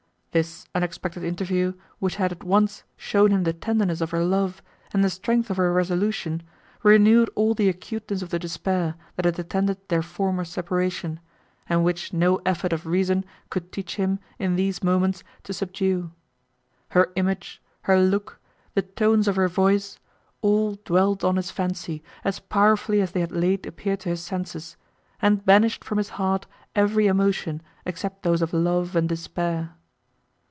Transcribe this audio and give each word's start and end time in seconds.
This 0.33 0.65
unexpected 0.73 1.25
interview, 1.25 1.73
which 1.99 2.15
had 2.15 2.31
at 2.31 2.41
once 2.45 2.85
shown 2.95 3.31
him 3.31 3.43
the 3.43 3.51
tenderness 3.51 3.99
of 3.99 4.11
her 4.11 4.23
love 4.23 4.63
and 4.93 5.03
the 5.03 5.09
strength 5.09 5.49
of 5.49 5.57
her 5.57 5.73
resolution, 5.73 6.41
renewed 6.83 7.29
all 7.35 7.53
the 7.53 7.67
acuteness 7.67 8.21
of 8.21 8.29
the 8.29 8.39
despair, 8.39 8.95
that 9.17 9.25
had 9.25 9.37
attended 9.37 9.77
their 9.89 10.01
former 10.01 10.45
separation, 10.45 11.19
and 11.67 11.83
which 11.83 12.13
no 12.13 12.37
effort 12.45 12.71
of 12.71 12.85
reason 12.85 13.25
could 13.49 13.73
teach 13.73 13.97
him, 13.97 14.19
in 14.39 14.55
these 14.55 14.81
moments, 14.81 15.21
to 15.43 15.51
subdue. 15.51 16.11
Her 16.91 17.11
image, 17.17 17.61
her 17.81 17.99
look, 18.01 18.39
the 18.73 18.83
tones 18.83 19.27
of 19.27 19.35
her 19.35 19.49
voice, 19.49 19.99
all 20.39 20.75
dwelt 20.85 21.25
on 21.25 21.35
his 21.35 21.51
fancy, 21.51 22.01
as 22.23 22.39
powerfully 22.39 23.01
as 23.01 23.11
they 23.11 23.19
had 23.19 23.33
late 23.33 23.65
appeared 23.65 23.99
to 23.99 24.09
his 24.11 24.21
senses, 24.21 24.77
and 25.21 25.43
banished 25.43 25.83
from 25.83 25.97
his 25.97 26.11
heart 26.11 26.47
every 26.73 27.07
emotion, 27.07 27.61
except 27.85 28.23
those 28.23 28.41
of 28.41 28.53
love 28.53 28.95
and 28.95 29.09
despair. 29.09 29.75